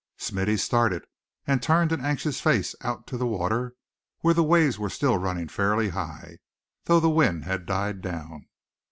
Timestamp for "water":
3.27-3.75